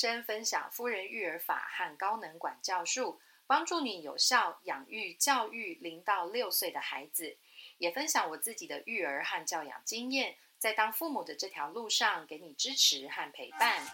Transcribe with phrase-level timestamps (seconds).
[0.00, 7.36] 生分享夫人育儿法和高能管教术，帮助你有效养育教育零到六岁的孩子，
[7.76, 13.84] 也分享我自己的育儿和教养经验，在当父母的这条路上给你支持和陪伴。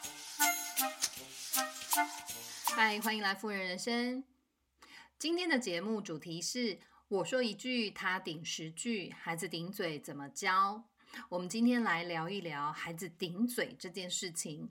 [2.66, 4.22] 嗨，欢迎来夫人人生。
[5.18, 6.78] 今天的节目主题是
[7.08, 10.84] 我说一句，他顶十句，孩子顶嘴怎么教？
[11.28, 14.70] 我们今天来聊一聊孩子顶嘴这件事情。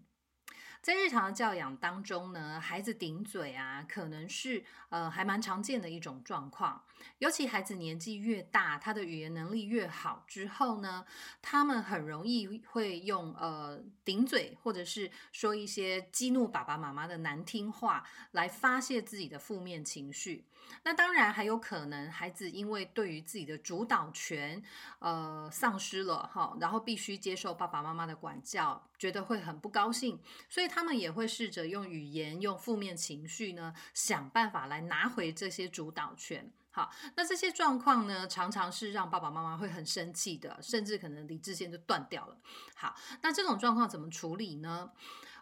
[0.86, 6.80] 在日常的教养当中呢，孩子顶嘴啊，可能是呃还蛮常见的一种状况。
[7.18, 11.04] 尤其孩子年纪越大，他的语言能力越好之后呢，
[11.42, 20.46] 他们很容易会用呃顶嘴，或者是说一些激怒爸爸妈妈的难听话来发泄自己的负面情绪。
[20.84, 24.62] 那当然还有可能，孩子因为对于自己的主导权
[25.00, 36.52] 呃丧失了哈，然后必须接受爸爸妈妈的管教，觉得会很不高兴，所以他们也会试着用语言、用负面情绪呢，想办法来拿回这些主导权。
[36.72, 42.38] 好，那这些状况呢，常常是让爸爸妈妈会很生气的，甚至可能理智线就断掉了。
[42.76, 44.92] 好，那这种状况怎么处理呢？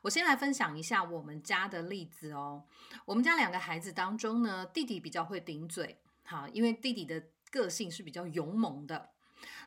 [0.03, 2.65] 我先来分享一下我们家的例子哦。
[3.05, 9.11] 我们家两个孩子当中呢，弟弟比较会顶嘴，好，因为弟弟的个性是比较勇猛的。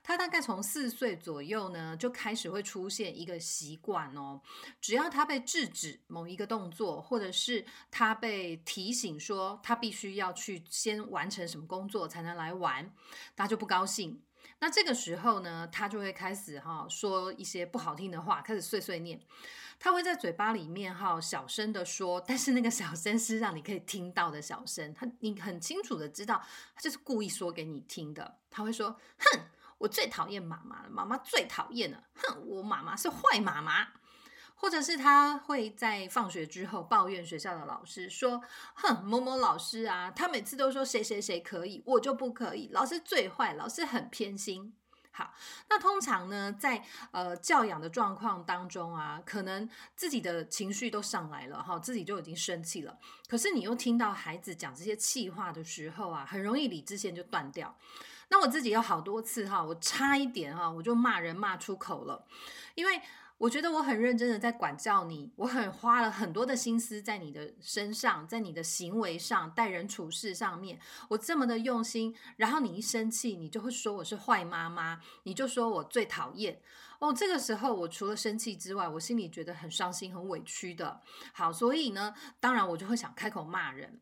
[0.02, 4.42] 他大概从四岁左右呢，就开始会出现一个习惯哦。
[4.78, 12.92] 只要他被制止某一个动作，或者是他被提醒说他必须要去先完成什么工作才能来玩，
[13.34, 14.22] 他就不高兴。
[14.58, 19.18] 那这个时候呢，他就会开始哈说一些不好听的话，开始碎碎念。
[19.78, 24.92] 他会在嘴巴里面哈小声的说，但是那个小声是让你可以听到的小声。
[24.94, 26.42] 他你很清楚的知道，
[26.74, 28.38] 他就是故意说给你听的。
[28.50, 29.40] 他会说：“哼。”
[29.78, 32.02] 我最讨厌妈妈了，妈妈最讨厌了。
[32.14, 33.88] 哼，我妈妈是坏妈妈，
[34.54, 38.40] 或者是他会在放学之后抱怨学校的老师，说
[38.72, 42.70] ：“哼，某某老师啊，他每次都说谁谁谁可以，我就不可以。
[42.72, 44.74] 老师最坏，老师很偏心。”
[45.16, 45.32] 好，
[45.70, 52.98] 那通常呢，在呃教养的状况当中啊，可能自己的情绪都上来了哈，自己就已经生气了。
[53.26, 57.74] 可是你又听到孩子讲这些气话的时候啊，很容易理智线就断掉。
[58.28, 62.22] 那我自己有好多次哈，我差一点哈，我就骂人骂出口了，
[62.74, 63.00] 因为
[63.38, 70.80] 我觉得我很认真的在管教你，我很花了很多的心思在你的身上，在你的行为上、待人处事上面，
[71.10, 76.58] 我这么的用心，然后你一生气，你就会说我是坏妈妈，你就说我最讨厌
[76.98, 77.12] 哦。
[77.12, 81.02] 这个时候我除了生气之外，我心里觉得很伤心、很委屈的。
[81.34, 84.00] 好，所以呢，当然我就会想开口骂人。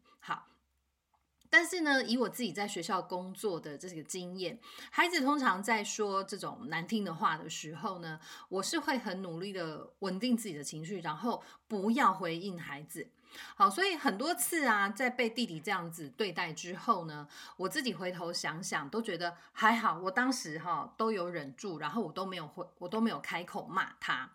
[1.56, 4.58] 但是呢，以我自己在学校工作的这个经验，
[4.90, 13.06] 孩子通常在说这种难听的话的时候呢，我是会很努力的稳定自己的情绪，然后不要回应孩子。
[13.56, 19.98] 好，所以很多次啊，在被弟弟这样子对待之后呢，我自己回头想想，都觉得还好。
[19.98, 24.30] 我当时哈都有忍住，然后我都没有会，我都没有开口骂他。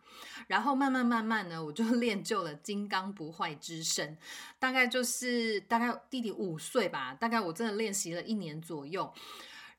[0.47, 4.17] 然后慢慢慢慢呢，我就 练就了金刚不坏之身。
[4.57, 9.13] 大概就是大概弟弟五岁吧，大概我真的练习了一年左右。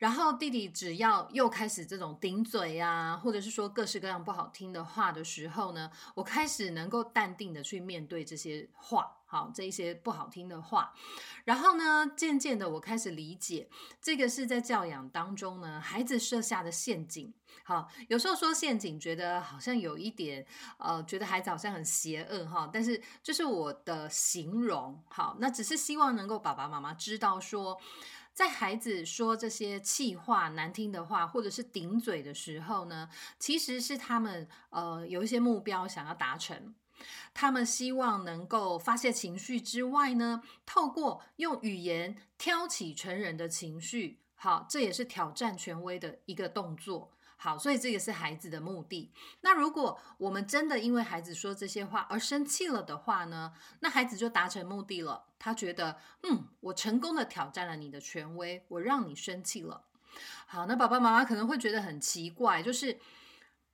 [0.01, 10.95] 然后弟弟只要又开始这种顶嘴啊，或者是说各式各样不好听的话的时候呢，我开始能够淡定的去面对这些话，好这一些不好听的话。
[11.45, 13.69] 然后呢，渐渐的我开始理解，
[14.01, 17.35] 这个是在教养当中呢，孩子设下的陷阱。
[17.63, 20.47] 好，有时候说陷阱，觉得好像有一点，
[20.79, 22.71] 呃，觉得孩子好像很邪恶哈。
[22.73, 27.79] 但是这是我的形容，好，那只是希望能够爸爸妈妈知道说。
[28.41, 36.75] 在孩子说这些气话、难听的话，或者是顶嘴的时候呢，其实是他们呃有一些目标想要达成，
[37.35, 47.13] 他们希望能够发泄情绪之外呢，透过用语言挑起成人的情绪，好，这也是挑战权威的一个动作。
[47.43, 49.11] 好，所以这个是孩子的目的。
[49.41, 53.55] 那如果我们真的因为孩子说这些话而生气了的话呢？
[53.81, 55.25] 那孩子就达成目的了。
[55.39, 59.85] 他觉得，嗯，我成功的挑战了你的权威，我让你生气了。
[60.45, 63.01] 好，那爸爸妈妈可能会觉得很奇怪，就是，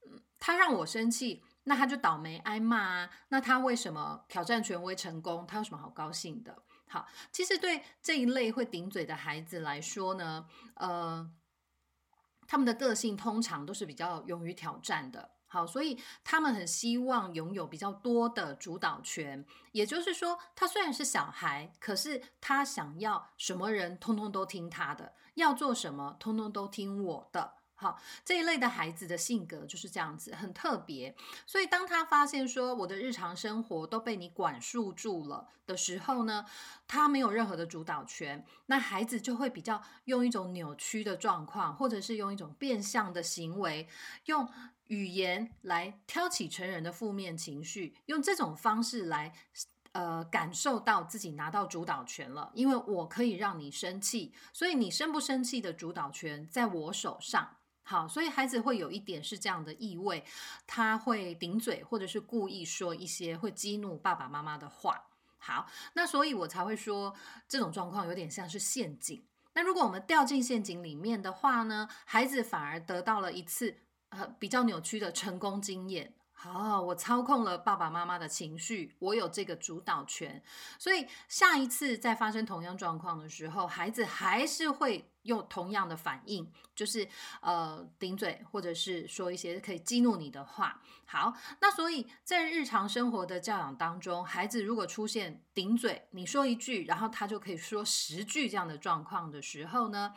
[0.04, 3.10] 嗯，他让我生气，那他就倒霉挨骂啊？
[3.30, 5.44] 那他为什么挑战权威成功？
[5.44, 6.56] 他有什么好高兴的？
[6.86, 11.28] 好，其实对这一类会顶嘴的孩子来说呢，呃。
[12.46, 19.44] 他们的个性通常都是比较勇于挑战的，好，所以他们很希望拥有比较多的主导权。
[19.72, 27.54] 也就是说，他虽然是小孩，可是他想要什么人通通都听他的，要做什么通通都听我的。
[27.78, 31.14] 好，这一类的孩子的性格就是这样子，很特别。
[31.46, 36.46] 所以当他发现说我的日常生活都被你管束住了的时候呢，
[36.88, 43.86] 他没有任何的主导权，那孩子就会比较用一种扭曲的状况，或者是用一种变相的行为，
[44.24, 44.48] 用
[44.86, 49.32] 语言来挑起成人的负面情绪，用这种方式来。
[49.92, 57.56] 呃，感受到自己拿到主导权了，因为我可以让你生气，所以你生不生气的主导权在我手上。
[57.88, 60.24] 好，所以孩子会有一点是这样的意味，
[60.66, 65.04] 他会顶嘴，或者是故意说一些会激怒爸爸妈妈的话。
[65.38, 67.14] 好，那所以我才会说
[67.46, 69.24] 这种状况有点像是陷阱。
[69.52, 73.76] 那如果我们掉进陷阱里面的话呢，孩子反而得到了一次
[74.08, 76.12] 呃比较扭曲的成功经验。
[76.32, 80.42] 好，我操控了爸爸妈妈的情绪，我有这个主导权，
[80.76, 85.08] 所以下一次再发生同样状况的时候，孩子还是会。
[85.26, 87.06] 用同样的反应，就是
[87.40, 90.80] 呃顶嘴，或者是说一些可以激怒你的话。
[91.08, 100.12] 好，那所以在日常生活的教养当中，孩子如果出现顶嘴，你说一句，然后他就可以说十句这样的状况的时候呢，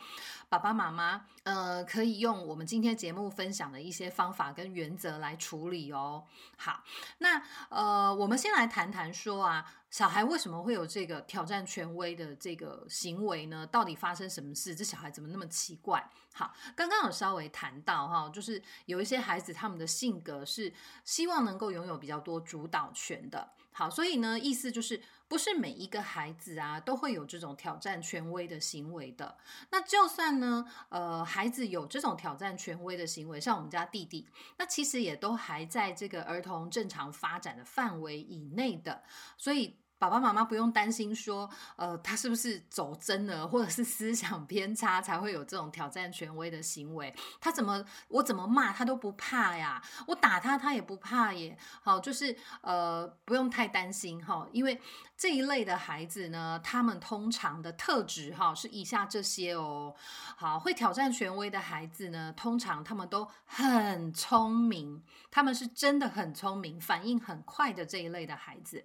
[0.48, 6.24] 爸爸妈妈呃可以用我们今天节目分享的一些方法跟原则来处理哦。
[6.56, 6.82] 好，
[7.18, 9.64] 那呃我们先来谈谈说啊。
[9.90, 13.66] 小孩为什么会有这个挑战权威的这个行为呢？
[13.66, 14.72] 到底发生什么事？
[14.74, 16.08] 这小孩怎么那么奇怪？
[16.32, 20.72] 好，刚刚有稍微谈到哈，就是有一些孩子他们的性格是
[21.04, 23.50] 希望能够拥有比较多主导权的。
[23.72, 29.38] 好，所以呢，意思就是不是每一个孩子啊都会有这种挑战权威的行为的。
[29.70, 34.26] 那就算呢，呃，孩子有这种挑战权威的行为，像我们家弟弟，
[34.58, 39.04] 那其实也都还在这个儿童正常发展的范围以内的，
[39.38, 39.76] 所以。
[40.00, 47.14] 爸爸妈妈不用担心说，呃，他是不是走真了，或者是思想偏差才会有这种挑战权威的行为？
[47.38, 51.58] 他怎么我怎么骂他都不怕呀，我打他他也不怕耶。
[51.82, 54.80] 好，就是呃，不用太担心哈，因为
[55.18, 59.94] 这一类的孩子呢，他们通常的特质哈是以下这些哦。
[60.34, 68.82] 好，会挑战权威的孩子呢，通常他们都很聪明，他们是真的很聪明，反应很快的这一类的孩子，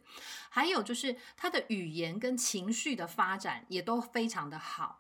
[0.50, 1.05] 还有就是。
[1.06, 5.00] 是他的语言跟情绪的发展也都非常的好，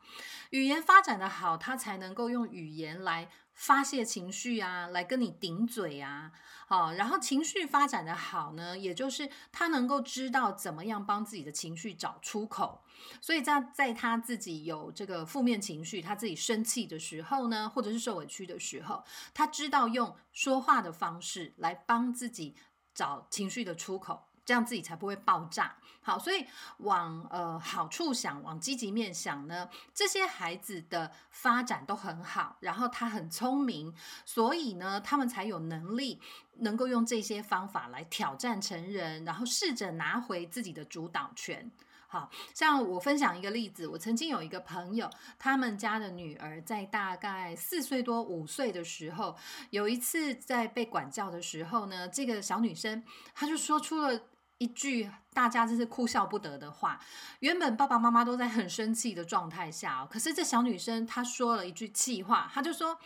[0.52, 6.31] 语言发展的好，他才能够用语言来发泄情绪啊，来跟你顶嘴啊，
[6.68, 12.84] 好，然后情绪发展的好呢，也就是他能够知道怎么样帮自己的情绪找出口，
[13.22, 19.04] 所以在在他自己有这个负面情绪，他自己生气的时候呢，或者是受委屈的时候，
[19.34, 22.56] 他知道用说话的方式来帮自己
[22.94, 24.28] 找情绪的出口。
[24.46, 25.75] 这样自己才不会爆炸。
[26.07, 26.46] 好，所以
[26.78, 33.92] 往呃好处想，往积极面想呢，这些孩子的发展都很好，然后他很聪明，
[34.24, 36.22] 所以呢，他们才有能力
[36.57, 41.72] 能够用这些方法来挑战成人，然后试着拿回自己的主导权。
[42.08, 45.10] 好像我分享一个例子，我曾经有一个朋友，
[45.40, 49.36] 他们家的女儿在大概四岁多五岁的时候，
[49.72, 53.04] 有一次在被管教的时候呢，这个小女生
[53.34, 54.22] 她就说出了。
[54.57, 57.00] 一句大家真是哭笑不得的话。
[57.40, 62.98] 原本爸爸妈妈都在很生气的状态下哦，可是这小女生她说了一句气话，她就说：“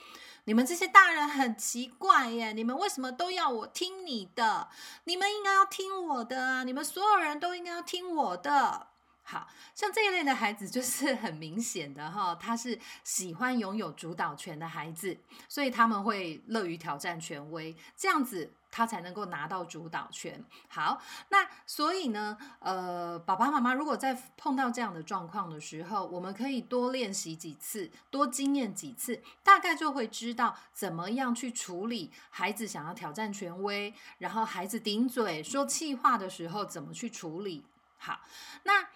[0.45, 4.69] 你们这些大人很奇怪耶，你们为什么都要我听你的？
[5.05, 6.63] 你们应该要听我的啊！
[6.63, 8.87] 你们所有人都应该要听我的。”
[9.23, 15.15] 好像这一类的孩子就是很明显的哈，他是喜欢拥有主导权的孩子，
[15.47, 20.43] 所以他们会乐于挑战权威，这样子他才能够拿到主导权。
[20.67, 37.65] 好，那所以呢，呃，爸爸妈妈如果在碰到这样的状况的时候，我们可以多练习几次，多经验几次，大概就会知道怎么样去处理孩子想要挑战权威，然后孩子顶嘴说气话的时候怎么去处理。
[37.97, 38.21] 好，
[38.63, 38.87] 那。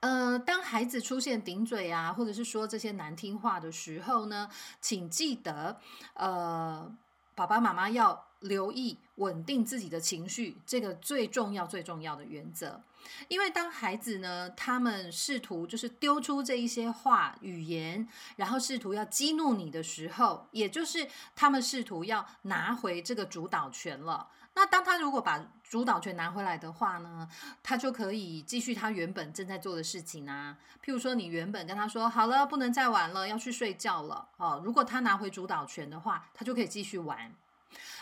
[0.00, 4.48] 呃，当孩子出现顶嘴啊，或者是说这些难听话的时候呢，
[4.80, 5.80] 请记得，
[6.12, 6.94] 呃，
[7.34, 12.80] 爸爸妈妈要留意稳定自己的情绪，这个最重要最重要的原则。
[13.28, 24.28] 因为当孩子呢，他们试图就是丢出这一些话语言，然后试图要激怒你的时候，也就是他们试图要拿回这个主导权了。
[24.54, 27.28] 那当他如果把主导权拿回来的话呢，
[27.62, 30.56] 他就可以继续他原本正在做的事情啊。
[30.84, 34.28] 譬如说，你原本跟他说好了，不能再玩了，要去睡觉了。
[34.38, 37.32] 哦，如果他拿回主导权的话，他就可以继续玩。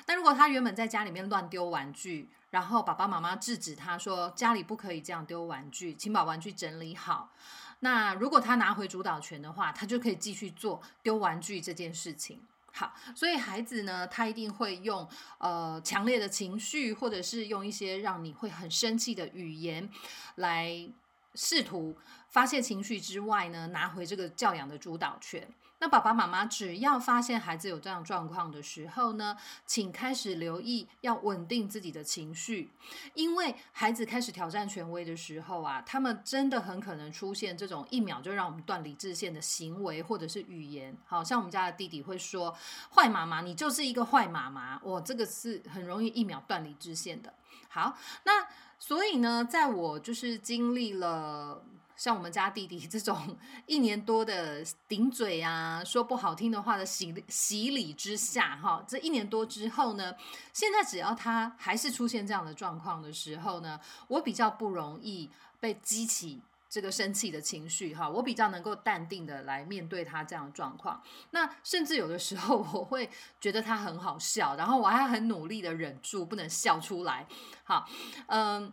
[0.07, 7.33] 那如果他原本在家里面乱丢玩具，然后爸爸妈妈制止他说家里不可以这样丢玩具，请把玩具整理好。
[7.81, 12.41] 那如果他拿回主导权的话，他就可以继续做丢玩具这件事情。
[12.73, 19.89] 好，所以孩子呢，他一定会用呃强烈的情绪，或者是用一些让你会很生气的语言
[20.37, 20.89] 来
[21.35, 21.97] 试图
[22.31, 25.49] 发泄情绪之外呢，拿回这个教养的主导权。
[25.81, 32.71] 那爸爸妈妈只要发现孩子有这样状况的时候呢，请开始留意，要稳定自己的情绪，
[33.13, 40.97] 因为孩子开始挑战权威的时候啊，他们真的很可能出现这种一秒就让我们断理智线的行为或者是语言。
[41.05, 42.57] 好像我们家的弟弟会说
[42.95, 47.35] ：“坏妈妈，你就是一个坏妈妈。”我这个是很容易一秒断理智线的。
[47.69, 48.47] 好，那
[48.79, 51.63] 所以呢，在我就是经历了。
[51.97, 53.37] 像我们家弟弟这种
[53.67, 60.15] 一年多的顶嘴啊，说不好听的话的洗洗礼之下，哈，这一年多之后呢，
[60.53, 71.01] 现在只要他还是出现这样的状况的时候呢，我比较不容易被激起这个生气的情绪，哈，我比较能够淡定的来面对他这样的状况。
[71.31, 73.09] 那甚至有的时候我会
[73.41, 77.27] 觉得他很好笑，然后我还很努力的忍住不能笑出来，
[77.63, 77.89] 好，
[78.27, 78.73] 嗯。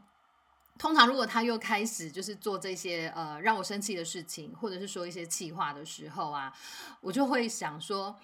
[0.81, 6.51] 通常，如果他又开始就是做这些呃让我生气的事情，或者是说一些气话的时候啊，
[7.01, 8.19] 我就会想说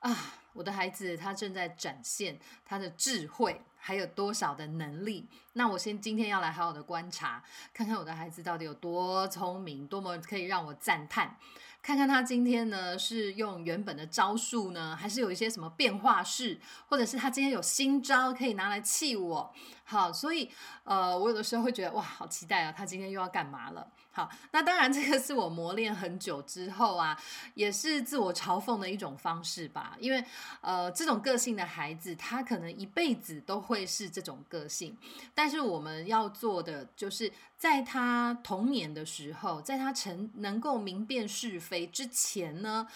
[0.00, 5.26] 啊，我的孩子他正在展现他的智慧，还有多少的能力？
[5.54, 7.42] 那我先今天要来好好的观察，
[7.74, 11.36] 看看我的孩子到底有多聪明，多么可以让我赞叹。
[11.82, 19.52] 看看他今天呢是用原本的招数呢，还是有一些什么变化式，或者是他今天有新招可以拿来气我。
[19.82, 20.48] 好，所以
[20.84, 23.84] 呃，我有的时候会觉得哇，好期待啊，他今天又要干嘛了？
[24.12, 27.18] 好，那当然这个是我磨练很久之后啊，
[27.54, 29.96] 也是自我嘲讽的一种方式吧。
[29.98, 30.24] 因为
[30.60, 34.94] 呃，这种个性的孩子，他可能一辈子都会是这种个性，
[35.34, 42.86] 但是我们要做的就是在他童年的时候，在他成能够明辨是非之前呢，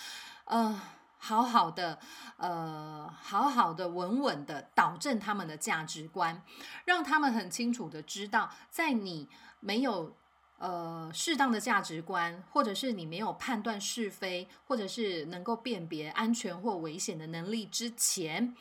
[0.44, 0.78] 呃。
[1.18, 1.98] 好好的，
[2.36, 6.42] 呃，好好的，稳稳的导正他们的价值观，
[6.84, 9.26] 让他们很清楚的知道，在你
[9.58, 10.14] 没有
[10.58, 18.54] 呃适当的价值观，或者是你没有判断是非，或者是能够辨别安全或危险的能力之前，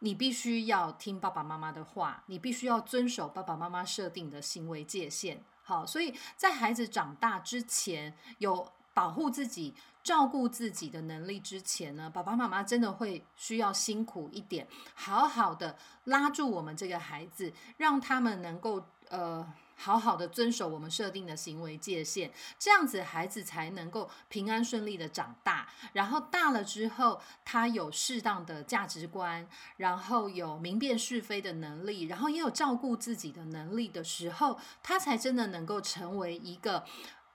[0.00, 5.42] 你必须要听爸爸妈妈的话，你必须要遵守爸爸妈妈设定的行为界限。
[5.62, 9.74] 好，所以在孩子长大之前，有保护自己。
[10.00, 19.46] 照顾自己的能力之前呢，爸爸妈妈真的会需要辛苦一点，好好的拉住我们这个孩子，让他们能够呃
[19.78, 25.68] 好好的遵守我们设定的行为界限，这样子孩子才能够平安顺利的长大。
[25.92, 36.84] 然后大了之后，他有适当的价值观，然后有明辨是非的能力，然后也有照顾自己的能力的时候，他才真的能够成为一个。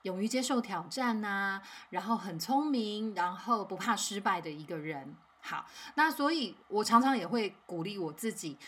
[0.04, 5.16] 勇于接受挑战呐，然后很聪明，然后不怕失败的一个人。
[5.40, 8.58] 好，那所以我常常也会鼓励我自己，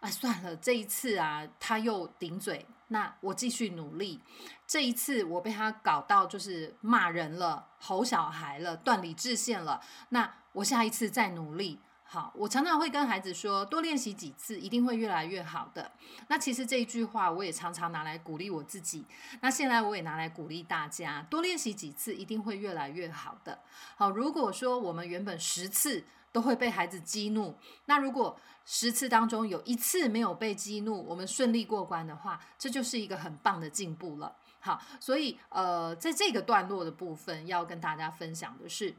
[0.00, 4.20] 啊，算了，这一次啊，他又顶嘴，那我继续努力。
[4.66, 11.80] 这一次我被他搞到就是骂人了，吼小孩了，断理智线了，那我下一次再努力。
[12.02, 15.92] 好，我常常会跟孩子说，多练习几次，一定会越来越好的。
[16.26, 19.04] 那其实这一句话，我也常常拿来鼓励我自己。
[19.40, 23.60] 那现在我也拿来鼓励大家，多练习几次，一定会越来越好的。
[23.94, 27.56] 好，如果说我们原本十次都会被孩子激怒，
[27.86, 34.36] 那如果十次当中有一次没有被激怒，我们顺利过关的话，这就是一个很棒的进步了。
[34.60, 38.94] 好，所以呃，在这个段落的部分，要跟大家分享的是。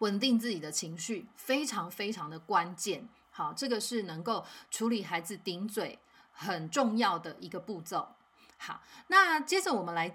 [0.00, 5.98] 稳定自己的情绪非常非常的关键，好，这个是能够处理孩子顶嘴
[6.32, 8.08] 很重要的一个步骤。
[8.56, 10.10] 好，那接着我们来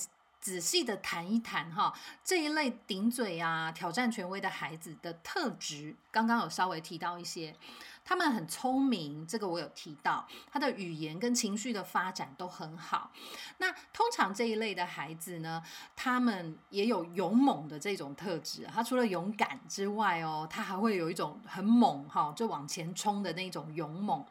[0.46, 1.92] 仔细的谈一谈哈
[2.24, 7.56] 这一类顶嘴啊、挑战权威的孩子的特质，刚刚有稍微提到一些。
[8.04, 13.12] 他们很聪明，这个我有提到，他的语言跟情绪的发展都很好。
[13.58, 15.64] 那通常这一类的孩子呢，
[15.96, 18.68] 他们也有勇猛的这种特质。
[18.72, 24.24] 他除了勇敢之外哦，他还会有一种很猛哈，就往前冲的那种勇猛。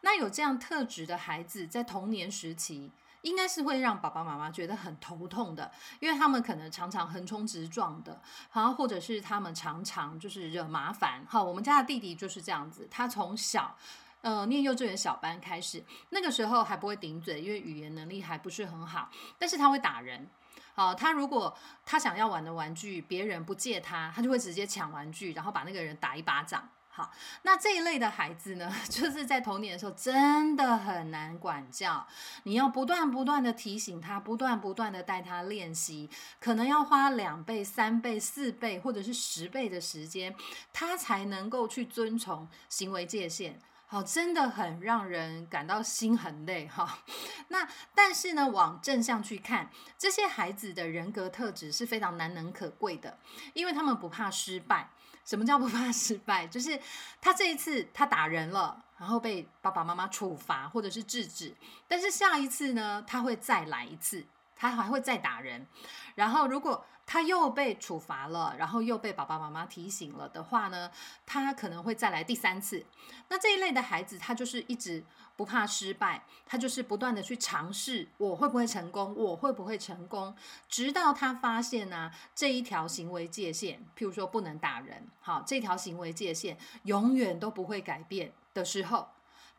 [0.00, 2.90] 那有这样特质的孩子，在童年时期。
[3.26, 5.68] 应该是会让爸爸妈妈觉得很头痛的，
[5.98, 11.24] 因为他们可能常常横冲直撞的，好，或者是他们常常就是惹麻烦。
[11.28, 13.76] 好，我们家的弟弟就是这样子，他从小
[14.20, 20.30] 呃念幼稚园小班开始，那个时候还不会顶嘴，因为语言能力还不是很好，但是他会打人。
[20.76, 21.52] 好，他如果
[21.84, 26.68] 他想要玩的玩具别人不借他，他就会直接抢玩具，然后把那个人打一巴掌。
[26.96, 27.12] 好，
[27.42, 32.06] 那这一类的孩子呢， 就是在童年的时候真的很难管教，
[32.44, 36.08] 你要不断不断的提醒他，不断不断的带他练习，
[36.40, 40.34] 可能要花两倍、三倍、四倍或者是十倍的时间，
[40.72, 43.60] 他才能够去遵从行为界限。
[43.86, 47.00] 好，真的很让人感到心很累哈。
[47.48, 53.18] 那但是呢，往正向去看，这些孩子的人格特质是非常难能可贵的，
[53.52, 54.88] 因为他们不怕失败。
[55.26, 56.46] 什么叫不怕失败？
[56.46, 56.80] 就是
[57.20, 61.54] 他这一次他打人了，然后被爸爸妈妈处罚或者是制止，
[61.86, 65.66] 但是下一次呢，他会再来一次，他还会再打人，
[66.14, 66.86] 然后如果。
[67.08, 70.90] 他又被处罚了，然后又被爸爸妈妈提醒了的话呢，
[71.24, 72.84] 他可能会再来第三次。
[73.28, 75.04] 那这一类的孩子，他就是一直
[75.36, 79.14] 不怕失败，他就是不断的去尝试，我会不会成功？
[79.14, 80.34] 我会不会成功？
[80.68, 89.08] 直到他发现呢，这一条行为界限，譬如说不能打人，好，这条行为界限永远都不会改变的时候，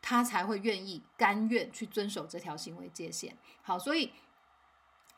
[0.02, 3.36] 他才会愿意甘愿去遵守这条行为界限。
[3.62, 4.12] 好，所以。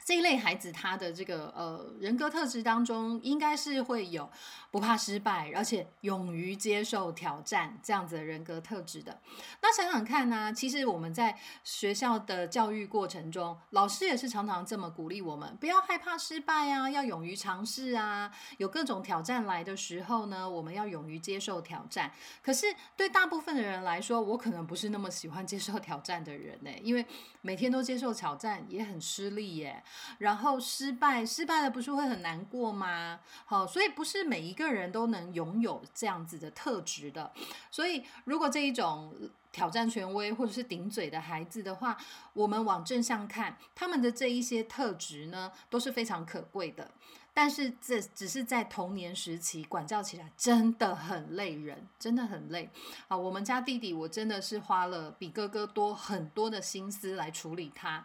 [0.05, 4.29] 这一类孩子，他的这个呃人格特质当中，应该是会有
[4.71, 9.21] 不怕失败，而且勇于接受挑战这样子的人格特质的。
[9.63, 18.31] 那想想看呢，其实我们在学校的教育过程中，老师也是常常这么鼓励我们，不要害怕失败啊，要勇于尝试啊。
[18.59, 22.11] 有各种挑战来的时候呢，我们要勇于接受挑战。
[22.43, 22.67] 可是
[22.97, 27.05] 对大部分的人来说，我可能不是那么喜欢接受挑战的人呢，因为
[27.43, 29.83] 每天都接受挑战也很吃力耶。
[30.19, 33.21] 然后失败，失败了不是会很难过吗？
[33.45, 37.33] 好，所以不是每一个人都能拥有这样子的特质的。
[37.71, 39.15] 所以，如果这一种
[39.53, 41.97] 挑战权威或者是顶嘴的孩子的话，
[42.33, 46.91] 我们往正向看，他们的这一些特质呢，都是非常可贵的。
[47.33, 52.69] 但是这只是在童年时期管教起来真的很累人，真的很累
[53.09, 53.17] 啊！
[53.17, 58.05] 我们家弟弟，我真的是花了比哥哥多很多的心思来处理他。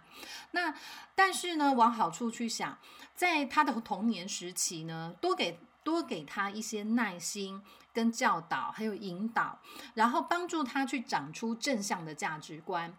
[0.51, 0.74] 那
[1.15, 2.77] 但是呢，往好处去想，
[3.15, 7.62] 在他的童年时期呢，多给多给他一些耐心。
[7.95, 9.58] 跟教导还有引导，
[9.93, 12.93] 然后帮助他去长出正向的价值观，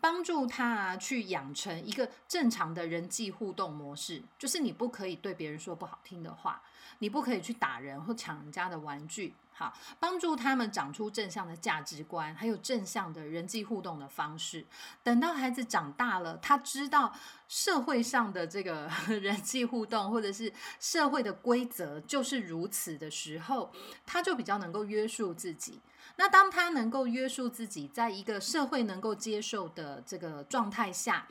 [0.00, 4.22] 帮助他去养成一个正常的人际互动模式。
[4.38, 6.62] 就是你不可以对别人说不好听的话，
[7.00, 9.34] 你不可以去打人或抢人家的玩具。
[9.58, 14.66] 好，帮助他们长出正向的价值观，还有正向的人际互动的方式。
[15.02, 17.10] 等到孩子长大了，他知道
[17.48, 23.72] 社会上的这个 人际互动，或者是社会的规则就是如此的时候，
[24.04, 25.80] 他就比较能够约束自己。
[26.18, 31.26] 那当他能够约束自己，在一个社会能够接受的这个状态下。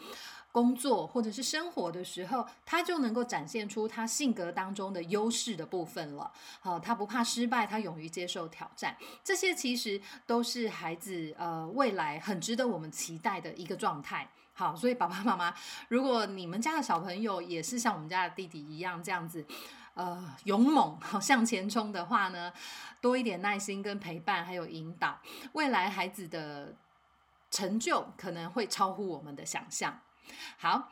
[0.55, 6.31] 工作或者是生活的时候，他就能够展现出他性格当中的优势的部分了。
[6.61, 14.29] 好，他不怕失败，他勇于接受挑战，这些其实都是孩子呃未来很值得我们期待的一个状态。
[14.53, 15.53] 好，所以爸爸妈妈，
[15.89, 19.45] 如果你们家的小朋友也是像我们家的弟弟一样这样子，
[19.93, 22.53] 呃，勇猛好向前冲的话呢，
[23.01, 25.19] 多一点耐心跟陪伴，还有引导，
[25.51, 26.73] 未来孩子的
[27.51, 29.99] 成就可能会超乎我们的想象。
[30.57, 30.91] 好，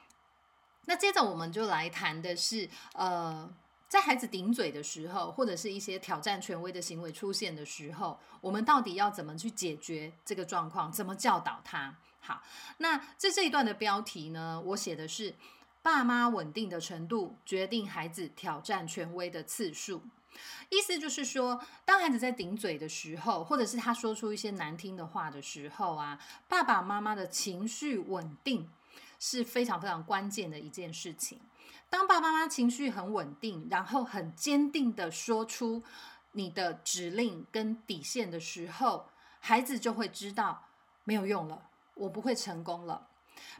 [0.86, 3.50] 那接着我们就来谈的是，呃，
[3.88, 10.92] 在孩子顶嘴的时候，或者是一些挑战权威的行为出现的时候，我们到底要怎么去解决这个状况？
[10.92, 11.96] 怎么教导他？
[12.20, 12.42] 好，
[12.78, 15.36] 那在这一段的标题呢，我写的是
[15.82, 20.02] 爸妈稳定的程度决定孩子挑战权威的次数。
[20.70, 28.68] 意思就是说，当孩子在顶嘴的时候，或者是他说出一些难听的话的时候啊，爸爸妈妈的情绪稳定。
[29.26, 31.40] 是非常非常关键的一件事情。
[31.90, 35.82] 当爸爸妈妈情绪很稳定，然后很坚定的说出
[36.34, 39.08] 你的指令跟底线的时候，
[39.40, 40.66] 孩子就会知道
[41.06, 43.08] 没有用了，我不会成功了。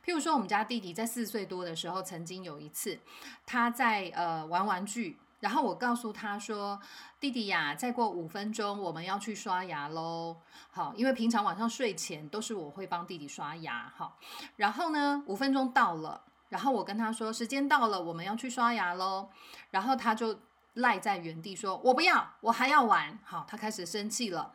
[0.04, 3.00] 譬如说，我们家弟弟在四岁多的时候，曾经有一次，
[3.46, 5.18] 他在呃玩玩具。
[5.44, 6.80] 然后我告诉他说
[7.20, 10.38] ：“弟弟呀，再过五分钟我们要去刷牙喽。
[10.72, 13.92] 好，因为平常晚上睡前都是我会帮弟弟刷牙。
[13.94, 14.18] 好，
[14.56, 19.28] 然后呢，五分钟到了，然后我跟他说时间到了，我们要去刷牙喽。
[19.72, 20.40] 然后他就
[20.76, 23.20] 赖在原地说：我不要，我还要玩。
[23.26, 24.54] 好，他开始生气了。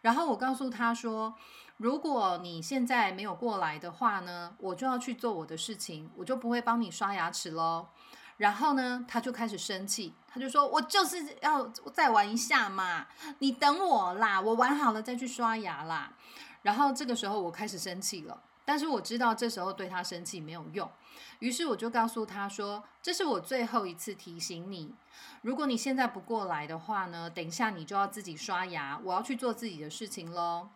[0.00, 1.34] 然后我告诉他说：
[1.76, 7.88] 如果你现在没有过来的话呢，我就要去做我的事情，我就不会帮你刷牙齿喽。”
[8.40, 13.06] 然后呢，他就开始生气，他就说：“我就是要再玩一下嘛，
[13.40, 16.10] 你等我啦，我玩好了再去刷牙啦。”
[16.62, 20.90] 然后这个时候我开始生气了，但是我知道这时候对他生气没有用，
[21.40, 24.94] 于是我就告诉他说：“这是我最后一次提醒你，
[25.42, 30.70] 如果你现在不过来的话呢，等一下你就要自己刷牙，我要去做自己的事情喽。”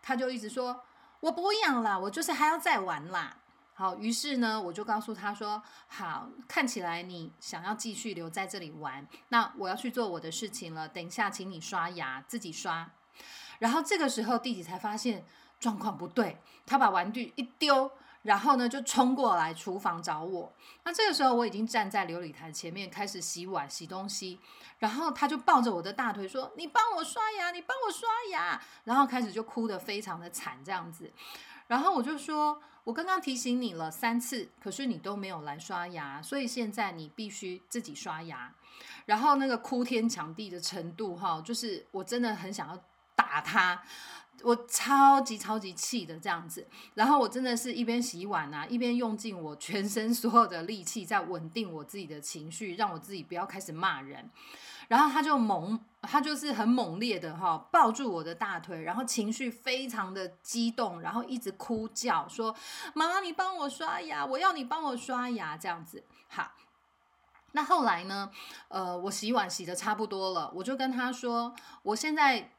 [0.00, 0.84] 他就一直说
[1.20, 3.36] ：“我不要啦，我就是还要再玩啦。”
[3.80, 10.86] 好，于是呢，我就告诉他说：“好，看起来你想要继续留在这里玩，那我要去做我的事情了。
[10.86, 12.90] 等一下，请你刷牙，自己刷。”
[13.58, 15.24] 然后这个时候，弟弟才发现
[15.58, 17.90] 状况不对，他把玩具一丢，
[18.20, 20.52] 然后呢就冲过来厨房找我。
[20.84, 24.38] 那这个时候，我已经站在琉璃台前面开始洗碗、洗东西，
[24.78, 31.10] 然后他就抱着我的大腿说：“你帮我刷牙，你帮我刷牙。”然后开始就哭得非常的惨，这样子。
[31.66, 38.54] 然后我就说：“我刚刚提醒你了三次，可是你都没有来刷牙，所以现在你必须自己刷牙。”
[39.06, 43.82] 然后那个哭天抢地的程度，哈，就是我真的很想要打他，
[44.42, 46.66] 我超级超级气的这样子。
[46.94, 54.30] 然后我真的是一边洗碗啊，一边用尽我全身所有的力气在稳定我自己的情绪，让我自己不要开始骂人。
[54.90, 62.52] 然后他就猛，他就是很猛烈的哈，抱住我的大腿，然后情绪非常的激动，然后一直哭叫说
[62.92, 66.02] ：“妈妈，你帮我刷牙，我要你帮我刷牙。”这样子。
[66.26, 66.50] 好，
[67.52, 68.32] 那后来呢？
[68.66, 72.50] 呃，我洗碗洗的差不多了，我就跟他说：“我现在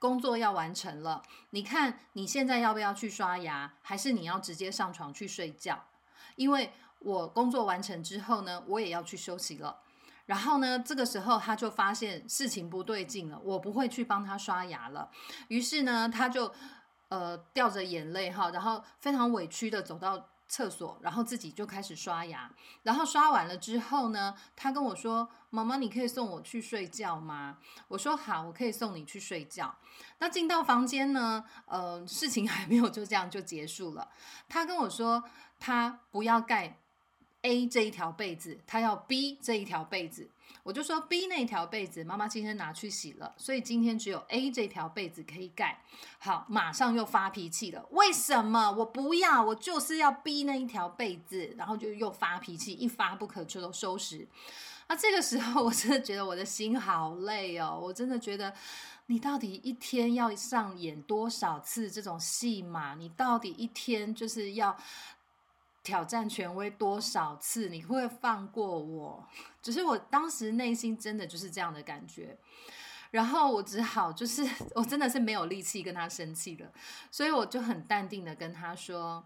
[0.00, 5.84] 工作要完成了，你看你现在要不要去刷牙，还是你要直接上床去睡觉？
[6.34, 9.82] 因为我工作完成之后呢，我也要去休息了。”
[10.28, 15.10] 然后呢，这个时候他就发现事情不对劲了，我不会去帮他刷牙了。
[15.48, 16.52] 于是呢，他就
[17.08, 22.50] 呃掉着眼泪哈，然后非常委屈的走到厕所，然后自己就开始刷牙。
[22.82, 27.56] 然后刷完了之后呢，他跟我说：“妈妈，你可以送我去睡觉吗？”
[27.88, 29.74] 我说：“好，我可以送你去睡觉。”
[30.20, 34.06] 那进到房间呢，呃，事情还没有就这样就结束了。
[34.46, 35.24] 他跟我说，
[35.58, 36.78] 他不要盖。
[37.42, 40.28] A 这一条被子，他要 B 这一条被子，
[40.64, 45.80] 我就说 B 那条被子，妈妈今天拿去洗了，所以今天只有 A 这条被子可以盖。
[46.18, 49.40] 好，马上又发脾气了，为什么我不要？
[49.42, 54.26] 我就是要 B 那一条被子，然后就又发脾气，一发不可收收拾。
[54.88, 58.52] 那这个时候，我真的觉得我的心好累哦，我真的觉得
[59.06, 62.96] 你到底一天要上演多少次这种戏码？
[62.96, 64.76] 你到底一天就是要？
[65.88, 67.70] 挑战权威多少次？
[67.70, 69.26] 你会放过我？
[69.62, 72.36] 只是我当时内心真的就是这样的感觉，
[73.10, 74.46] 然后我只好就是
[74.76, 76.70] 我真的是没有力气跟他生气了，
[77.10, 79.24] 所以我就很淡定的跟他说：“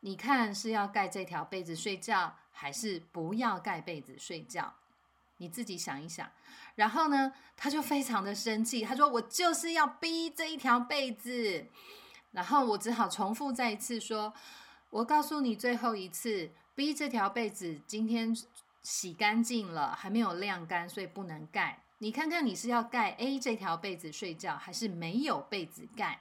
[0.00, 4.72] 你看是要盖这条被子睡觉，还是不要盖被子睡觉？
[5.38, 6.30] 你自己想一想。”
[6.76, 11.66] 然后呢，他就非常的生气，他说：“我就是要逼这一条被子。”
[12.30, 14.32] 然后我只好重复再一次说。
[14.90, 18.34] 我告诉你最后一次，B 这条被子今天
[18.82, 21.82] 洗干净了，还没有晾干，所以不能盖。
[21.98, 26.20] 你看看你是要盖 A 这条被子睡觉，还是没有被子盖？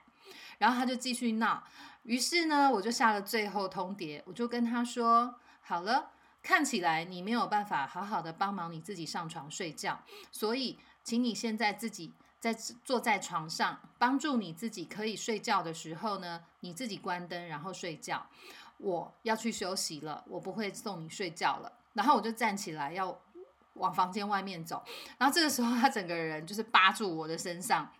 [0.57, 1.63] 然后他就继续闹。
[2.03, 6.11] 于是呢，我就下了最后通牒，我就跟他说：好了，
[6.43, 12.11] 看起来你没有办法好好的帮忙你自己上床睡觉，所以请你现在自己。
[12.39, 18.25] 在坐在床上帮助你自己可以睡觉的时候呢，你自己关灯然后睡觉。
[18.77, 21.71] 我要去休息了，我不会送你睡觉了。
[21.93, 23.19] 然后我就站起来要
[23.73, 24.83] 往房间外面走。
[25.17, 27.91] 然后这个时候他整个人就是扒住我的身上。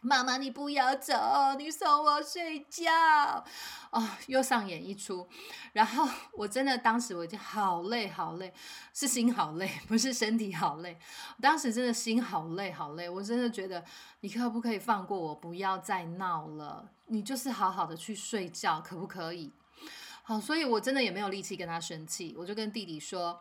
[0.00, 1.12] 妈妈，你不要走，
[1.58, 2.84] 你送我睡觉。
[3.90, 5.26] 哦，又上演一出。
[5.72, 8.52] 然后我真的当时我已经好累好累，
[8.94, 10.98] 是心好累，不是身体好累。
[11.40, 13.84] 当时真的心好累好累，我真的觉得
[14.20, 16.88] 你可不可以放过我，不要再闹了？
[17.06, 19.52] 你就是好好的去睡觉，可不可以？
[20.22, 23.40] 好，所以我真的也没有力气跟他生气，我就跟弟弟说，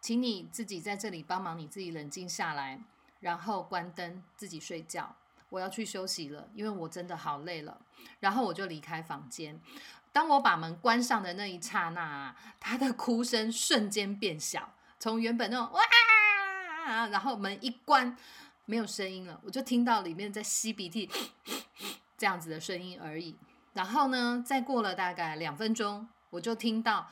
[0.00, 2.80] 请你自己在这里帮忙，你自己冷静下来，
[3.18, 5.16] 然后关灯，自己睡觉。
[5.50, 7.78] 我要去休息了，因为我真的好累了。
[8.20, 9.60] 然后我就离开房间。
[10.12, 18.16] 当我把门关上的那一刹那，他的哭声瞬间变小，从原本那种哇，然后门一关，
[18.64, 21.08] 没有声音了，我就听到里面在吸鼻涕
[22.18, 23.36] 这样子的声音而已。
[23.72, 27.08] 然后呢，再过了大概两分钟，我就听到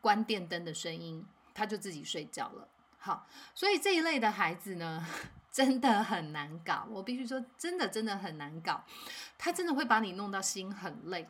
[0.00, 2.68] 关电灯的声音，他就自己睡觉了。
[2.98, 5.04] 好，所以这一类的孩子呢。
[5.58, 8.80] 真的很难搞，我必须说，真的真的很难搞。
[9.36, 11.28] 他真的会把你弄到心很累。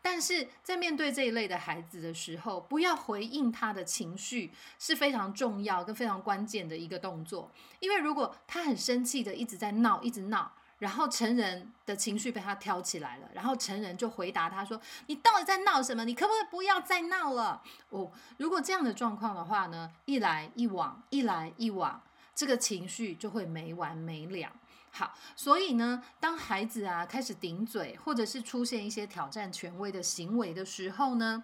[0.00, 7.50] 但是在面对这一类的孩子的时候，不要回应他的情绪是非常重要跟非常关键的一个动作。
[7.80, 10.52] 因为如果他很生气的一直在闹，一直闹。
[10.78, 16.04] 然后成人的情绪被他挑起来了，然后成人就回答他说：“你到底在闹什么？
[16.04, 22.02] 你可不可以不要再闹了？”哦，如果这样的状况的话呢，一来一往，一来一往，
[22.34, 24.52] 这个情绪就会没完没了。
[24.90, 31.42] 好，所以呢，当孩子啊开始顶嘴，或者是出现一些挑战权威的行为的时候呢，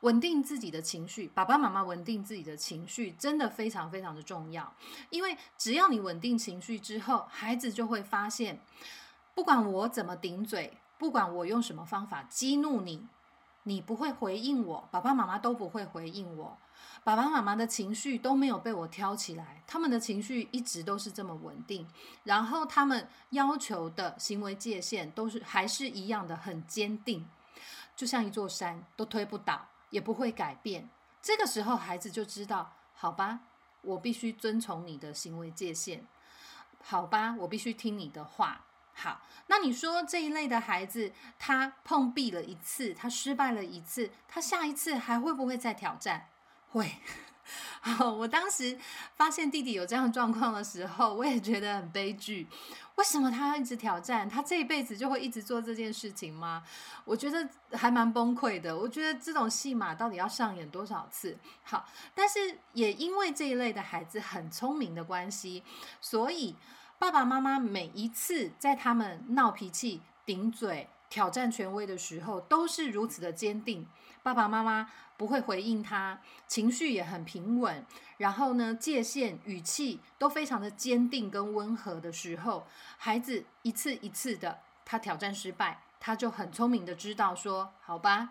[0.00, 4.74] 稳定自己的情绪，爸爸妈妈稳定自己的情绪，真的非常非常的重要。
[5.10, 8.60] 因为只要你稳定情绪之后，孩子就会发现，
[9.34, 13.06] 不管我怎么顶嘴，不管我用什么方法激怒你，
[13.64, 16.58] 你不会回应我，爸爸妈妈都不会回应我。
[17.04, 21.88] 爸爸妈妈的情绪都没有被我挑起来，他们的情绪一直都是这么稳定，
[22.22, 27.28] 然后他们要求的行为界限都是还是一样的很坚定，
[27.96, 30.88] 就像一座山都推不倒，也不会改变。
[31.20, 33.40] 这个时候孩子就知道，好吧，
[33.80, 36.06] 我必须遵从你的行为界限，
[36.80, 38.66] 好吧，我必须听你的话。
[38.94, 46.28] 好，那你说这一类的孩子，他碰壁了一次，他失败了一次，他下一次还会不会再挑战？
[46.72, 46.90] 会，
[47.82, 48.78] 好， 我当时
[49.14, 52.48] 发现弟弟有这样状况的时候，我也觉得很悲剧。
[52.96, 54.28] 为什么他要一直挑战？
[54.28, 56.62] 他这一辈子就会一直做这件事情吗？
[57.04, 58.76] 我觉得还蛮崩溃的。
[58.76, 61.36] 我觉得这种戏码到底要上演多少次？
[61.62, 65.62] 好，但是也因为这一类的孩子很聪明的关系，
[66.00, 66.54] 所以
[66.98, 73.86] 爸爸妈妈每一次在他们闹脾气、顶嘴、挑战权威的时候，都是如此的坚定。
[74.22, 74.88] 爸爸妈妈
[75.22, 82.66] 不会回应他，情绪也很平稳，然后呢，界限、语气都非常的坚定跟温和的时候，
[82.98, 88.30] 孩子一次一次的他挑战失败，他就很聪明的知道说，好吧，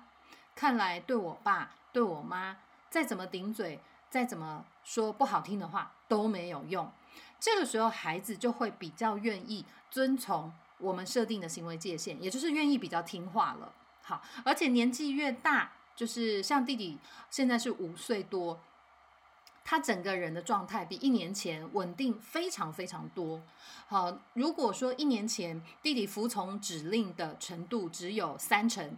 [0.53, 2.57] 看来对我爸、对我妈
[2.89, 6.91] 再怎么顶嘴，再怎么说不好听的话都没有用。
[7.39, 13.71] 这个时候，孩子就会比较愿意遵从我们设定的行为界限，也就是愿意比较听话了。
[14.01, 15.71] 好，而且年纪越大。
[15.95, 16.97] 就是像弟弟
[17.29, 18.59] 现在是五岁多，
[19.63, 23.41] 他整个人的状态比一年前稳定非常非常多。
[23.87, 28.97] 好，如果说一年前弟弟服从指令的程度只有三成，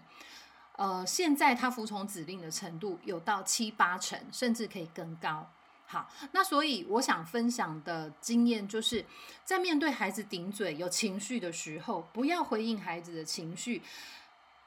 [0.77, 5.49] 呃，现在他服从指令的程度有到七八成，甚至可以更高。
[5.85, 9.05] 好，那所以我想分享的经验就是
[9.43, 13.81] 在面对孩子顶嘴有情绪的时候，不要回应孩子的情绪，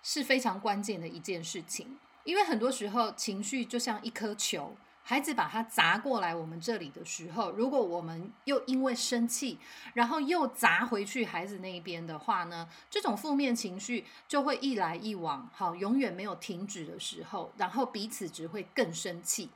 [0.03, 1.99] 是非常关键的一件事情。
[2.27, 9.59] 因为很多时候情绪就像一颗球，孩子把它砸过来我们这里的时候，如果我们又因为生气，
[9.95, 19.49] 然后又砸回去孩子那一边的话呢，这种负面情绪就会一来一往，好，永远没有停止的时候，然后彼此只会更生气。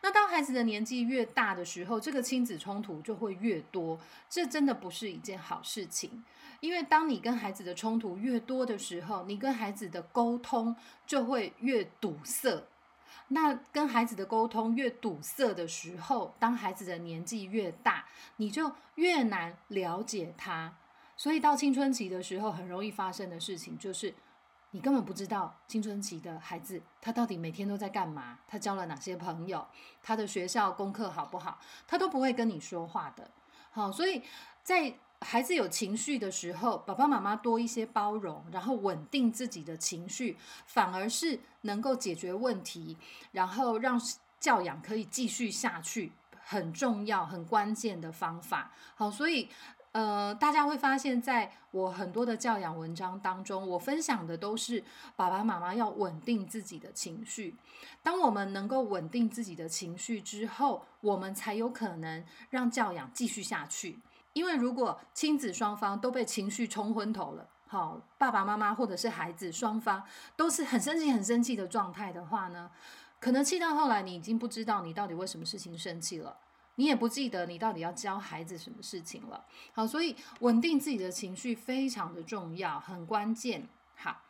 [0.00, 6.24] 那当孩子的年纪越大的时候，这个亲子冲突就会越多，这真的不是一件好事情。
[6.60, 10.74] 因为当你跟孩子的冲突越多的时候，你跟孩子的沟通
[11.06, 12.64] 就会越堵塞。
[13.28, 18.06] 那跟孩子的沟通越堵塞的时候，当孩子的年纪越大，
[18.36, 20.74] 你就越难了解他。
[21.16, 24.14] 所以到青春期的时候，很容易发生的事情就是，
[24.72, 29.66] 你根本不知道青春期的孩子他到底每天都在干嘛，他交了哪些朋友，
[30.02, 33.30] 他的学校功课好不好，他都不会跟你说话的。
[33.70, 34.22] 好，所以
[34.62, 42.96] 在孩子有情绪的时候，爸爸妈妈多一些包容，然后稳定自己的情绪，反而是能够解决问题，
[43.32, 44.00] 然后让
[44.38, 46.12] 教养可以继续下去，
[46.44, 48.70] 很重要、很关键的方法。
[48.94, 49.48] 好，所以
[49.92, 54.84] 呃，大家会发现，在我很多的教养文章当中，我分享的都是
[55.16, 57.56] 爸爸妈妈要稳定自己的情绪。
[58.02, 63.98] 当我们能够稳定自己的情绪之后，我们才有可能让教养继续下去。
[64.34, 70.02] 因为如果亲子双方都被情绪冲昏头了，好，爸爸妈妈或者是孩子双方
[70.36, 72.70] 都是很生气、很生气的状态的话呢，
[73.18, 76.36] 可能气到后来，你已经不知道你到底为什么事情生气了，
[76.78, 79.44] 你也不记得你到底要教孩子什么事情了。
[79.72, 83.68] 好，所以稳定自己的情绪非常的重要，很关键。
[83.96, 84.22] 好，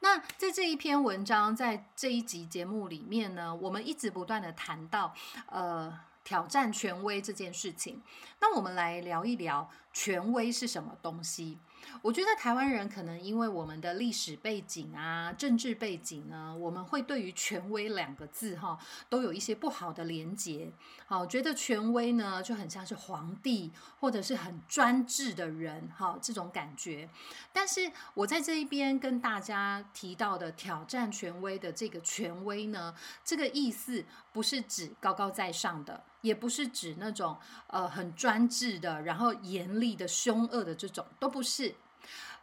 [0.00, 5.14] 那在这一篇文章，在这一集节目里面呢，我们一直不断的谈到，
[5.46, 6.00] 呃。
[6.24, 8.02] 挑战权威这件事情，
[8.38, 11.56] 那我们来聊一聊权威是什么东西。
[12.02, 20.70] 我觉得台湾人可能因为我们的历史背景啊、政治背景呢，我们会对于权威两个字哈，都有一些不好的连结。
[21.06, 27.08] 好，觉得权威呢就很像是皇帝或者是很专制的人哈，这种感觉。
[27.52, 36.04] 但是我在这一边跟大家提到的挑战权威的这个权威呢，这个意思不是指高高在上的。
[36.20, 37.36] 也不是指那种
[37.68, 41.74] 呃很专制的，然后严厉的、凶恶的这种，都不是。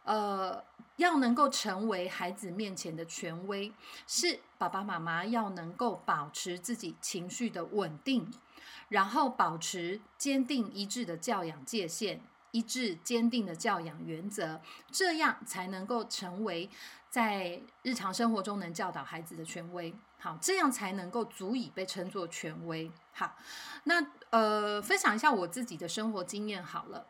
[0.04, 0.62] 呃，
[0.96, 3.72] 要能够成为孩子面前的权威，
[4.06, 8.32] 是爸爸妈妈要能够保持自己情绪的稳定，
[8.88, 12.20] 然后保持坚定一致的教养界限。
[12.52, 16.70] 一致坚定的教养原则，这样才能够成为
[17.10, 19.94] 在日常生活中能教导孩子的权威。
[20.18, 22.90] 好，这样才能够足以被称作权威。
[23.16, 23.36] 好，
[23.84, 27.06] 那呃，分享一下我自己的生活经验好了。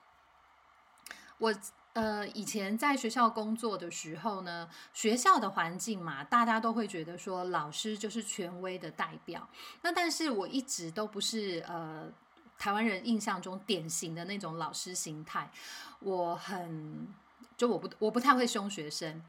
[1.38, 1.54] 我
[1.92, 9.48] 呃以前在学校工作的时候呢，学校的环境嘛，大家都会觉得说老师就是权威的代表。
[9.82, 12.10] 那但是我一直都不是呃。
[12.58, 15.50] 台湾人印象中典型的那种老师形态，
[15.98, 17.06] 我很
[17.54, 19.22] 就我不我不太会凶学生。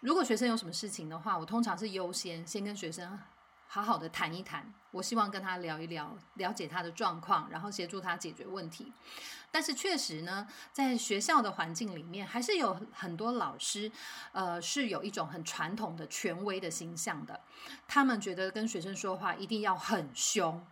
[0.00, 3.16] 如果学生有什么事情的话，我通常是优先先跟学生
[3.66, 8.92] 好好的谈一谈，我希望跟他聊一聊，了解他的状况，然后协助他解决问题。
[9.50, 13.90] 但是确实呢，在学校的环境里面，还是有很多老师，
[14.32, 17.40] 呃，是有一种很传统的权威的形象的。
[17.86, 20.64] 他们觉得跟学生说话一定要很凶。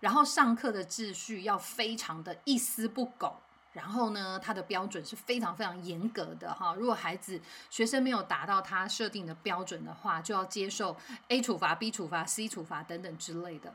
[0.00, 3.36] 然后上课的秩序要非常的一丝不苟，
[3.72, 6.74] 然后呢，他的标准是非常非常严格的哈。
[6.74, 10.96] 如果孩子学生没有达到他设定的标准的话，就要接受
[11.28, 13.72] A 处罚、B 处罚、C 处罚等等之类的。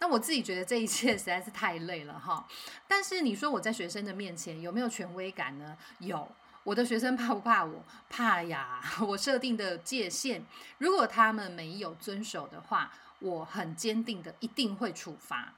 [0.00, 2.46] 那我自己觉得这一切 实在是太累了哈。
[2.88, 5.76] 但是你说我在学生的面前有没有权威感呢？
[5.98, 6.26] 有。
[6.62, 7.84] 我的学生怕不怕我？
[8.08, 8.80] 怕呀。
[9.06, 10.42] 我设定的界限，
[10.78, 15.52] 如果他们没有遵守的话，我很坚定的一定会处罚。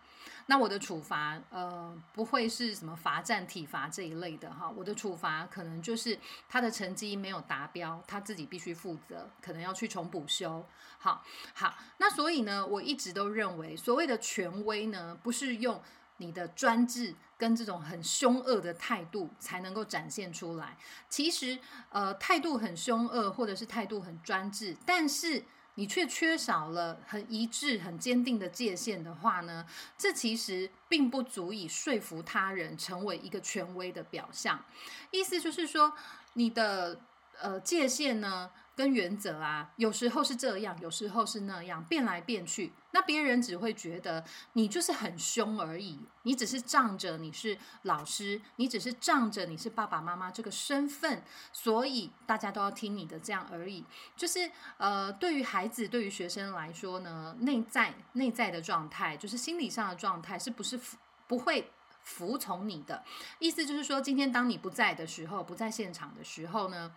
[0.49, 4.71] 那我的处罚，呃，不会是什么罚站、体罚这一类的哈。
[4.71, 6.17] 我的处罚可能就是
[6.49, 10.65] 他的成绩没有达标，他自己必须负责，可能要去重补修。
[10.99, 15.83] 好，好，那所以呢，我一直都认为，所谓的权威呢，不是用
[16.19, 20.79] 你的专制跟这种很凶恶的态度才能够展现出来。
[21.09, 21.59] 其实，
[21.91, 25.45] 呃，态度很凶恶，或者是态度很专制，但是。
[25.77, 29.65] 你却缺少了很一致、很坚定的界限的话呢？
[29.97, 34.63] 这其实并不足以说服他人成为一个权威的表象。
[35.11, 35.93] 意思就是说，
[36.33, 37.01] 你的
[37.41, 38.51] 呃界限呢？
[38.77, 42.73] 跟原则啊，有时候是这样，有时候是那样，变来变去。
[42.91, 51.23] 那别人只会觉得你就是很凶而已，你只是仗着你是老师，你只是仗着你是爸爸妈妈这个身份，
[51.55, 53.83] 所以大家都要听你的这样而已。
[54.15, 61.71] 就是呃，对于孩子，对于学生来说呢，内在内在的状态，就是心理上的状态，是不是服不会
[62.03, 63.03] 服从你的？
[63.39, 66.93] 意思就是说，今天当你不在的时候，不在现场的时候呢？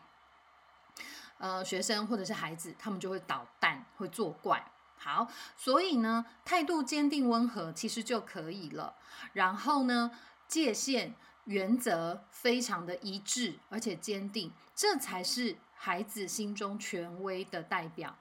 [1.39, 4.63] 呃，学生或者是孩子，他们就会捣蛋，会作怪。
[4.97, 8.93] 好，所以呢，态度坚定温和其实就可以了。
[9.34, 10.12] 然后呢，
[10.47, 18.17] 界限原则非常的一致，而且坚定，这才是孩子心中权威的代表。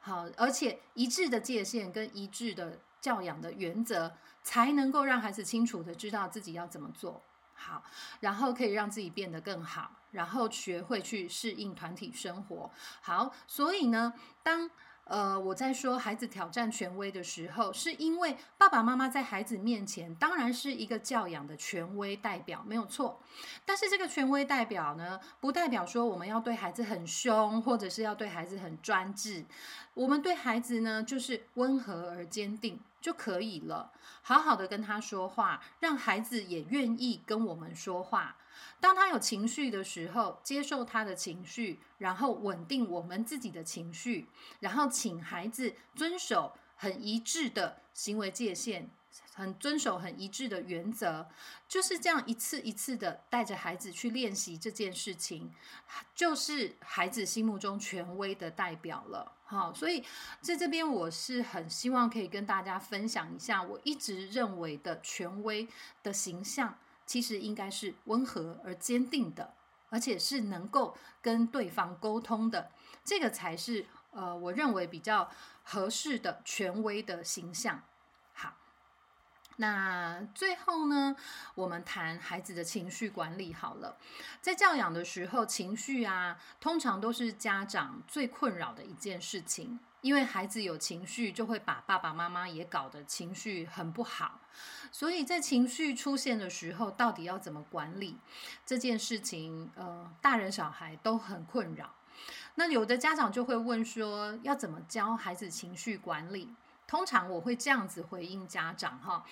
[0.00, 7.22] 好，而且一致的界限跟一致的教养的原则，才能够让孩子清楚的知道自己要怎么做。
[7.62, 7.82] 好，
[8.20, 9.90] 然后可以让自己变得更好。
[10.10, 12.70] 然后学会去适应团体生活。
[13.00, 14.68] 好，所以呢，当
[15.04, 23.18] 呃我在说孩子挑战权威的时候，是因为爸爸妈妈在孩子面前当然是一个教养的权威代表，没有错。
[23.64, 29.46] 但是这个权威代表呢，不代表说我们要对孩子很凶，或者是要对孩子很专制。
[29.94, 33.92] 我们对孩子呢，就是温和而坚定就可以了。
[34.22, 38.38] 好好的跟他说话，让孩子也愿意跟我们说话。
[38.80, 44.28] 当他有情绪的时候，接受他的情绪，然后稳定我们自己的情绪，
[44.60, 48.90] 然后请孩子遵守很一致的行为界限，
[49.34, 51.26] 很遵守很一致的原则，
[51.68, 55.52] 就是这样一次一次的带着孩子去练习这件事情，
[56.14, 59.32] 就是孩子心目中权威的代表了。
[59.44, 60.04] 好，所以
[60.40, 65.68] 在这边我是很希望可以跟大家分享一下我一直认为的权威
[66.02, 66.78] 的形象。
[67.04, 69.52] 其实应该是温和而坚定的，
[69.90, 72.70] 而且是能够跟对方沟通的，
[73.04, 75.28] 这个才是呃，我认为比较
[75.64, 77.82] 合适的权威的形象。
[79.62, 81.14] 那最后呢，
[81.54, 83.96] 我们谈孩子的情绪管理好了。
[84.40, 94.40] 在教养的时候，情绪啊，通常都是家长最困扰的一件事情，因为孩子有情绪，就会把爸爸妈妈也搞得情绪很不好。
[94.90, 98.18] 所以在情绪出现的时候，到底要怎么管理
[98.66, 99.70] 这件事情？
[99.76, 101.94] 呃，大人小孩都很困扰。
[102.56, 106.52] 那有的家长就会问说，要怎么教孩子情绪管理？
[106.92, 109.24] 通常我会这样子回应家长哈，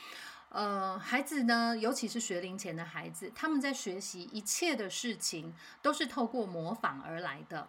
[0.48, 7.68] 呃，孩子呢，尤其是学龄前的孩子，他们在学习一切的事情都是透过模仿而来的，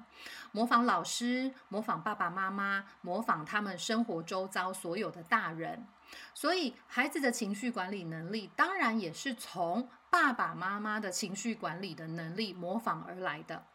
[0.53, 5.85] 模仿老师，模仿爸爸妈妈，模仿他们生活周遭所有的大人。
[6.33, 13.65] 所以，孩子的情绪管理能力，当然也是从爸爸妈妈的情绪管理的能力模仿而来的。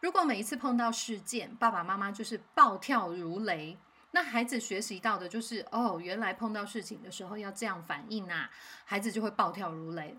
[0.00, 3.78] 如果每一次碰到事件，爸爸妈妈就是暴跳如雷。
[4.12, 8.50] 那孩子学习到的就是哦，原来碰到事情的时候要这样反应啊，
[8.84, 10.16] 孩子就会暴跳如雷。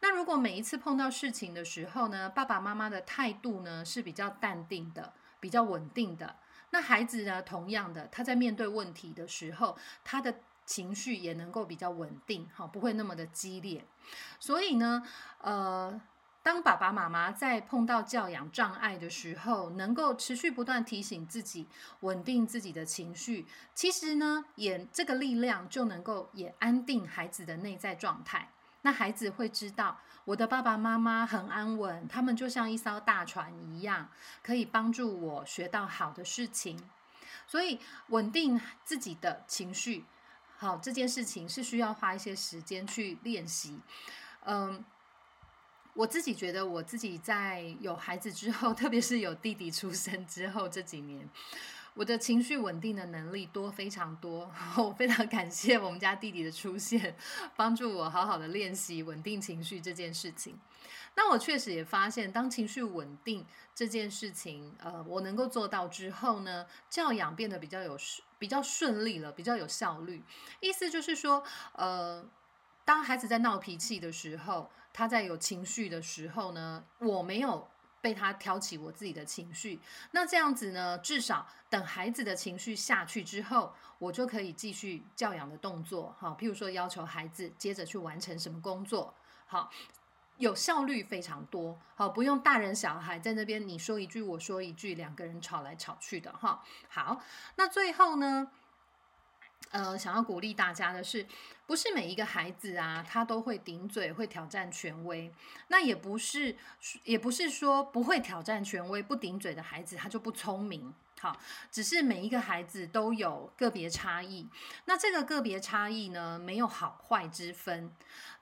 [0.00, 6.36] 那如果每一次碰到事情的时候呢，爸爸妈妈的态度呢是比较淡定的、比较稳定的，
[6.70, 13.84] 那孩子呢，同样的，他在面对问题的时候，他的情绪也能够比较稳定，好，不会那么的激烈。
[14.40, 15.02] 所以呢，
[15.40, 16.00] 呃。
[16.44, 21.66] 当爸爸妈妈在碰到教养障碍的时候，能够持续不断提醒自己，
[22.00, 28.50] 稳定自己的情绪，其实呢，也这个力量就能够也安定孩子的内在状态。
[28.82, 34.10] 那孩子会知道，我的爸爸妈妈很安稳，他们就像一艘大船一样，
[34.42, 36.78] 可以帮助我学到好的事情。
[37.46, 40.04] 所以，稳定自己的情绪，
[40.58, 43.80] 好这件事情是需要花一些时间去练习。
[44.44, 44.84] 嗯。
[45.94, 51.28] 我自己觉得，我自己在有孩子之后， 特别是有弟弟出生之后这几年，
[51.94, 54.50] 我的情绪稳定的能力多非常多。
[54.76, 57.14] 我非常感谢我们家弟弟的出现，
[57.54, 60.58] 帮助我好好的练习稳定情绪这件事情。
[61.14, 67.96] 那我确实也发现，当情绪稳定这件事情，呃，我能够做到之后呢，教养变得比较有
[68.36, 70.24] 比较顺利了，比较有效率。
[70.58, 72.28] 意思就是说，呃，
[72.84, 74.68] 当孩子在闹脾气的时候。
[74.94, 77.68] 他在有情绪的时候呢，我没有
[78.00, 79.80] 被他挑起我自己的情绪，
[80.12, 89.12] 那这样子呢，至少等孩子的情绪下去之后，我就可以继续教养的动作，好，譬如说要求孩子接着去完成什么工作，
[89.46, 89.68] 好，
[90.36, 97.20] 有效率非常多，好，不用大人小孩在那边你说一句我说一句，两个人吵来吵去的，哈，好，
[97.56, 98.48] 那最后呢？
[99.70, 101.26] 呃，想要鼓励大家的是，
[101.66, 105.32] 不是每一个孩子啊，他都会顶嘴，会挑战权威。
[105.66, 106.56] 那也不是，
[107.02, 110.94] 也不是说不会挑战权威、不顶嘴的孩子他就不聪明。
[111.20, 111.36] 好，
[111.72, 114.46] 只是每一个孩子都有个别差异。
[114.84, 117.90] 那这个个别差异呢，没有好坏之分，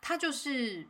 [0.00, 0.88] 它就是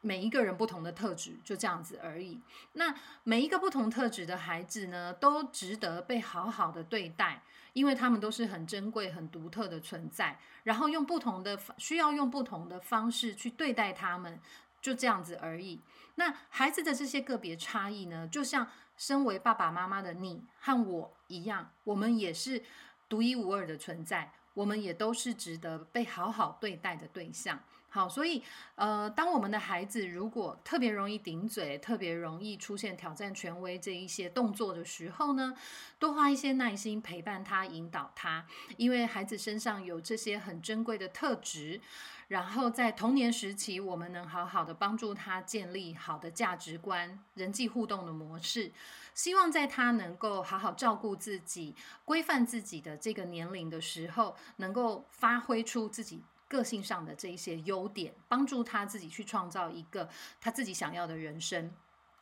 [0.00, 2.40] 每一个人不同的特质，就这样子而已。
[2.74, 2.94] 那
[3.24, 7.42] 每一个不同特质的孩子呢，都值得被好好的对待。
[7.74, 14.40] 因为他们都是很珍贵、很独特的存在，然后用不同的需要用不同的方式去对待他们，
[14.80, 15.80] 就这样子而已。
[16.14, 18.66] 那孩子的这些个别差异呢，就像
[18.96, 22.62] 身为爸爸妈妈的你和我一样，我们也是
[23.08, 27.60] 独一无二的存在，我们也都是值得被好好对待的对象。
[27.94, 28.42] 好，所以
[28.74, 35.54] 呃，当我们的孩子如果特别容易顶嘴，特别容易出现挑战权威这一些动作的时候呢，
[35.96, 38.44] 多花一些耐心陪伴他，引导他，
[38.78, 41.80] 因为孩子身上有这些很珍贵的特质，
[42.26, 48.72] 然后在童年时期，我们能好好的帮助他建立好的价值观、人际互动的模式，
[49.14, 56.24] 希望在他能够好好照顾自己、规范自己的这个年龄的时候，能够发挥出自己。
[56.48, 60.08] 个性上的这一些优点，帮助他自己去创造一个
[60.40, 61.72] 他自己想要的人生。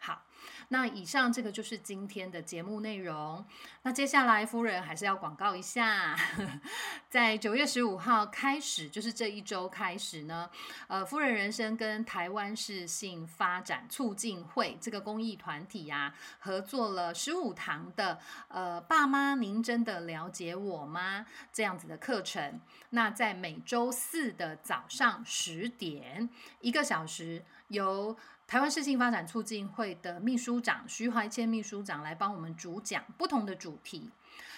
[0.02, 0.24] 好。
[0.68, 3.44] 那以上这个就是今天的节目内容。
[3.82, 6.16] 那接下来夫人还是要广告一下，
[7.08, 10.50] 在九月十五号开始，就是这一周开始呢，
[10.88, 21.26] 呃，夫人人生跟台湾市性发展促进会这个公益团体呀，合作了十五堂的呃爸妈，您真的了解我吗？
[21.52, 22.60] 这样子的课程。
[22.90, 26.28] 那在每周四的早上十点，
[26.60, 28.16] 一个小时由。
[28.46, 34.10] 台湾市性发展促进会的秘书长徐怀谦秘书长来帮我们主讲不同的主题，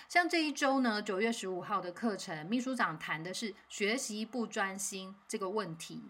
[0.09, 6.03] 像这一周呢，九月十五号的课程，秘书长谈的是学习不专心这个问题，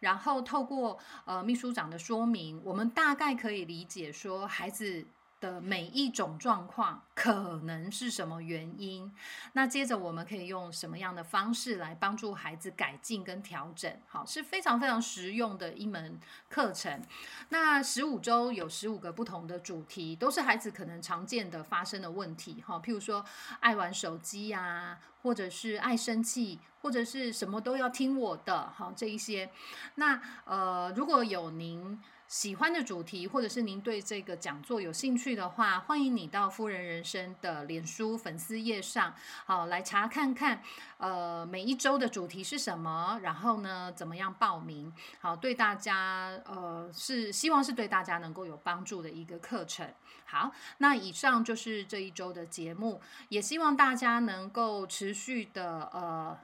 [0.00, 5.06] 然后透过呃秘书长的说明，我们大概可以理解说孩子。
[5.38, 9.14] 的每一种状况可能是什么原因？
[9.52, 13.94] 那接着我们可以用什么样的方式来帮助孩子改进跟调整？
[14.06, 16.18] 好，是非常非常实用的一门
[16.48, 17.02] 课程。
[17.50, 22.62] 那十五周有十五个不同的主题，都是孩子可能常见的发生的问题。
[22.66, 23.24] 哈，譬如说
[23.60, 28.70] 爱玩手机呀，或者是爱生气，或者是什么都要听我的。
[28.74, 29.50] 好，这一些。
[29.96, 32.00] 那呃，如果有您。
[32.28, 39.14] 喜欢的主题，或者是您对这个讲座有兴趣的话，欢迎你到夫人人生的脸书粉丝页上，
[39.44, 40.60] 好来查看看，
[40.98, 44.92] 呃，每一周的主题是什么，然后呢，怎么样报名？
[45.20, 49.88] 好，对大家，呃，是希望是对大家能够有帮助的一个课程。
[50.24, 56.36] 好，那以上就是这一周的节目，也希望大家能够持续的，呃。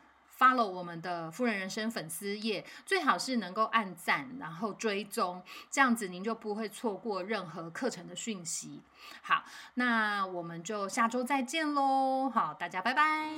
[0.43, 5.41] 发了我们的富人人生粉丝页，最好是能够按赞，然后追踪，
[5.71, 8.81] 这样子您就不会错过任何课程的讯息。
[9.21, 12.29] 好，那我们就下周再见喽！
[12.29, 13.37] 好，大家拜拜。